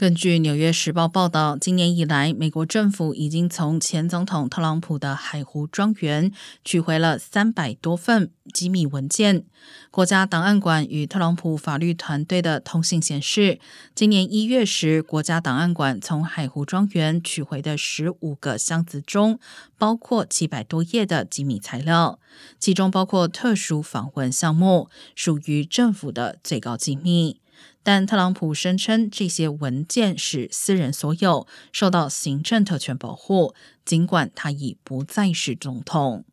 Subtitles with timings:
[0.00, 6.32] 根据《纽约时报》报道，今年以来，美国政府已经从前总统特朗普的海湖庄园
[6.64, 9.44] 取回了三百多份机密文件。
[9.90, 13.60] 国家档案馆与特朗普法律团队的通信显示，
[13.94, 19.38] 今年一月时，国家档案馆从海湖庄园取回的十五个箱子中，
[19.76, 22.18] 包括七百多页的机密材料，
[22.58, 27.42] 其中包括特殊访问项目，属于政府的最高机密。
[27.82, 33.54] 但特朗普声称这些文件是私人所有，受到行政特权保护。
[33.84, 36.24] 尽管他已不再是总统。